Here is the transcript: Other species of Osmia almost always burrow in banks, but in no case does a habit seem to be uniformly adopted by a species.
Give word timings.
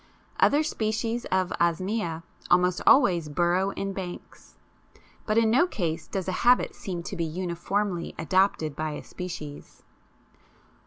Other 0.39 0.63
species 0.63 1.25
of 1.25 1.51
Osmia 1.61 2.23
almost 2.49 2.81
always 2.87 3.29
burrow 3.29 3.69
in 3.69 3.93
banks, 3.93 4.55
but 5.27 5.37
in 5.37 5.51
no 5.51 5.67
case 5.67 6.07
does 6.07 6.27
a 6.27 6.31
habit 6.41 6.73
seem 6.73 7.03
to 7.03 7.15
be 7.15 7.23
uniformly 7.23 8.15
adopted 8.17 8.75
by 8.75 8.93
a 8.93 9.03
species. 9.03 9.83